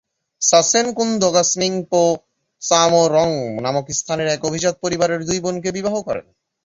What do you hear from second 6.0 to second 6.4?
করেন।